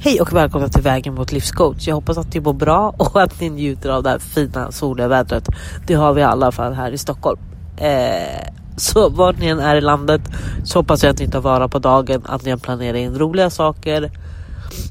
[0.00, 1.88] Hej och välkomna till Vägen mot livscoach.
[1.88, 5.08] Jag hoppas att ni mår bra och att ni njuter av det här fina soliga
[5.08, 5.48] vädret.
[5.86, 7.40] Det har vi i alla fall här i Stockholm.
[7.76, 10.20] Eh, så vart ni än är i landet
[10.64, 13.50] så hoppas jag att ni tar vara på dagen, att ni har planerat in roliga
[13.50, 14.10] saker,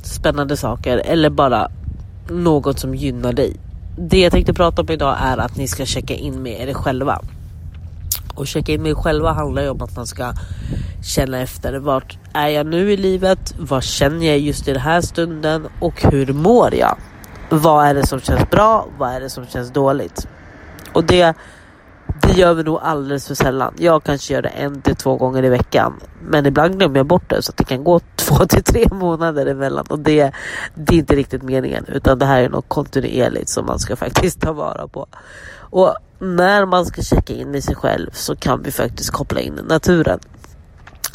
[0.04, 1.72] spännande saker eller bara
[2.30, 3.56] något som gynnar dig.
[3.98, 7.22] Det jag tänkte prata om idag är att ni ska checka in med er själva.
[8.36, 10.34] Och checka in med er själva handlar ju om att man ska
[11.04, 13.54] känna efter vart är jag nu i livet?
[13.58, 15.68] Vad känner jag just i den här stunden?
[15.80, 16.98] Och hur mår jag?
[17.50, 18.88] Vad är det som känns bra?
[18.98, 20.28] Vad är det som känns dåligt?
[20.94, 21.34] Och det,
[22.22, 23.74] det gör vi nog alldeles för sällan.
[23.78, 26.00] Jag kanske gör det en till två gånger i veckan.
[26.22, 29.46] Men ibland glömmer jag bort det så att det kan gå två till tre månader
[29.46, 29.86] emellan.
[29.90, 30.32] Och det,
[30.76, 31.86] det är inte riktigt meningen.
[31.88, 35.08] Utan det här är något kontinuerligt som man ska faktiskt ta vara på.
[35.70, 39.54] Och när man ska checka in i sig själv så kan vi faktiskt koppla in
[39.54, 40.20] naturen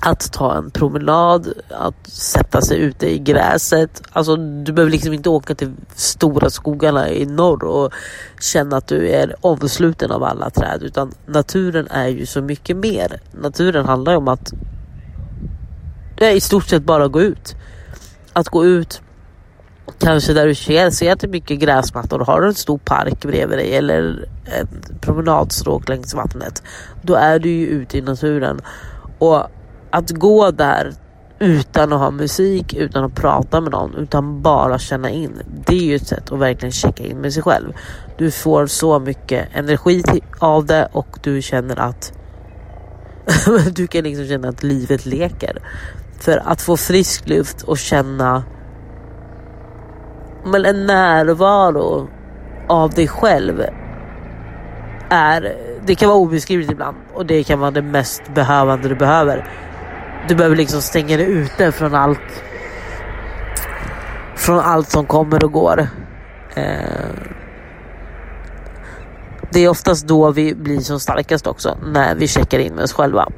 [0.05, 4.03] att ta en promenad, att sätta sig ute i gräset.
[4.13, 7.93] Alltså du behöver liksom inte åka till stora skogarna i norr och
[8.41, 13.21] känna att du är omsluten av alla träd utan naturen är ju så mycket mer.
[13.33, 14.53] Naturen handlar ju om att
[16.21, 17.57] i stort sett bara gå ut.
[18.33, 19.03] Att gå ut
[19.99, 23.21] kanske där du ser, ser att det är mycket gräsmattor har du en stor park
[23.21, 24.69] bredvid dig eller en
[25.01, 26.63] promenadstråk längs vattnet.
[27.03, 28.61] Då är du ju ute i naturen.
[29.19, 29.47] Och
[29.93, 30.93] att gå där
[31.39, 35.43] utan att ha musik, utan att prata med någon, utan bara känna in.
[35.67, 37.73] Det är ju ett sätt att verkligen checka in med sig själv.
[38.19, 40.03] Du får så mycket energi
[40.39, 42.13] av det och du känner att
[43.75, 45.59] du kan liksom känna att livet leker.
[46.21, 48.43] För att få frisk luft och känna
[50.45, 52.09] men en närvaro
[52.69, 53.63] av dig själv
[55.11, 59.51] är, det kan vara obeskrivligt ibland och det kan vara det mest behövande du behöver.
[60.29, 62.45] Du behöver liksom stänga dig ute från allt.
[64.37, 65.89] Från allt som kommer och går.
[66.55, 67.33] Eh,
[69.53, 72.93] det är oftast då vi blir som starkast också, när vi checkar in med oss
[72.93, 73.29] själva.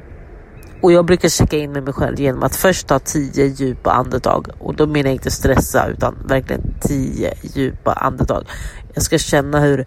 [0.81, 4.47] Och jag brukar checka in med mig själv genom att först ta tio djupa andetag.
[4.59, 8.43] Och då menar jag inte stressa utan verkligen tio djupa andetag.
[8.93, 9.85] Jag ska känna hur,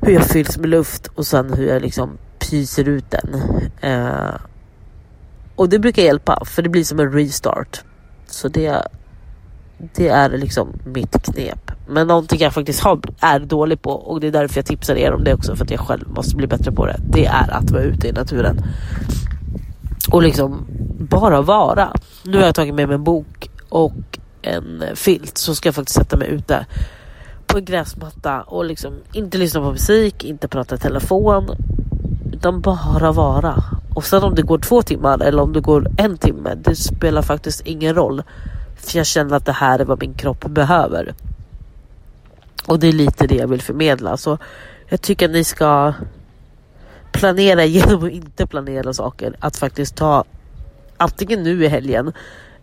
[0.00, 3.42] hur jag fylls med luft och sen hur jag liksom pyser ut den.
[3.80, 4.34] Eh,
[5.58, 7.80] och det brukar hjälpa för det blir som en restart.
[8.26, 8.82] Så det,
[9.94, 11.70] det är liksom mitt knep.
[11.88, 15.12] Men någonting jag faktiskt har, är dålig på och det är därför jag tipsar er
[15.12, 16.96] om det också för att jag själv måste bli bättre på det.
[17.08, 18.60] Det är att vara ute i naturen.
[20.12, 20.66] Och liksom
[20.98, 21.92] bara vara.
[22.22, 25.98] Nu har jag tagit med mig en bok och en filt så ska jag faktiskt
[25.98, 26.66] sätta mig ute
[27.46, 31.50] på en gräsmatta och liksom inte lyssna på musik, inte prata i telefon
[32.32, 33.64] utan bara vara.
[33.98, 37.22] Och sen om det går två timmar eller om det går en timme, det spelar
[37.22, 38.22] faktiskt ingen roll.
[38.76, 41.14] För jag känner att det här är vad min kropp behöver.
[42.66, 44.16] Och det är lite det jag vill förmedla.
[44.16, 44.38] Så
[44.88, 45.92] jag tycker att ni ska
[47.12, 49.36] planera genom att inte planera saker.
[49.38, 50.24] Att faktiskt ta
[50.96, 52.12] antingen nu i helgen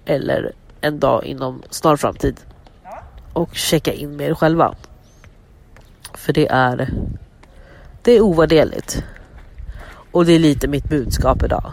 [0.05, 2.39] eller en dag inom snar framtid.
[3.33, 4.75] Och checka in med er själva.
[6.13, 6.93] För det är,
[8.01, 9.03] det är ovärderligt.
[10.15, 11.71] Och det är lite mitt budskap idag.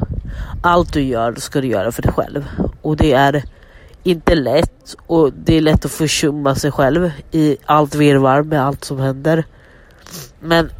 [0.62, 2.44] Allt du gör ska du göra för dig själv.
[2.82, 3.42] Och det är
[4.02, 8.84] inte lätt och det är lätt att försumma sig själv i allt virrvarr med allt
[8.84, 9.44] som händer.
[10.40, 10.70] Men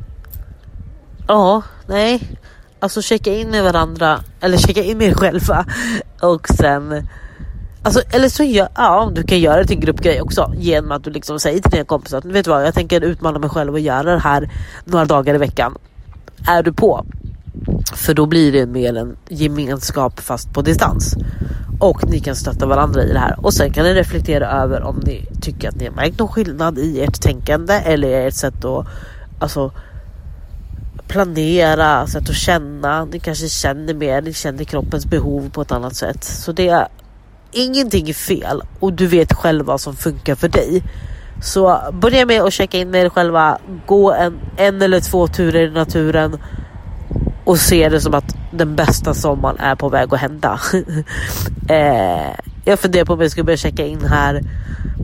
[1.29, 2.39] ja, nej.
[2.81, 5.67] Alltså checka in med varandra eller checka in med er själva
[6.21, 7.09] och sen
[7.83, 11.05] Alltså, eller så gör, ja, du kan göra det till en gruppgrej också genom att
[11.05, 13.73] du liksom säger till dina kompisar att vet du vad, jag tänker utmana mig själv
[13.73, 14.51] och göra det här
[14.85, 15.79] några dagar i veckan.
[16.47, 17.05] Är du på?
[17.95, 21.17] För då blir det mer en gemenskap fast på distans.
[21.81, 23.37] Och ni kan stötta varandra i det här.
[23.47, 26.79] Och sen kan ni reflektera över om ni tycker att ni har märkt någon skillnad
[26.79, 28.87] i ert tänkande eller i ert sätt att
[29.39, 29.73] alltså,
[31.09, 33.05] planera, sätt att känna.
[33.05, 36.25] Ni kanske känner mer, ni känner kroppens behov på ett annat sätt.
[36.25, 36.89] Så det är
[37.53, 40.83] ingenting är fel och du vet själv vad som funkar för dig.
[41.43, 45.67] Så börja med att checka in med er själva, gå en, en eller två turer
[45.67, 46.39] i naturen
[47.45, 50.61] och ser det som att den bästa sommaren är på väg att hända.
[51.69, 54.41] eh, jag funderar på om jag ska börja checka in här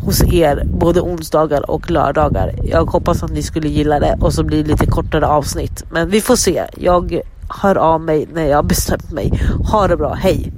[0.04, 2.54] hos er både onsdagar och lördagar.
[2.64, 5.84] Jag hoppas att ni skulle gilla det och så blir det lite kortare avsnitt.
[5.90, 6.64] Men vi får se.
[6.76, 9.40] Jag hör av mig när jag bestämt mig.
[9.72, 10.52] Ha det bra, hej!